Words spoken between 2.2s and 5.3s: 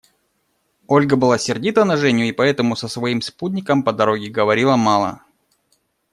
и поэтому со своим спутником по дороге говорила мало.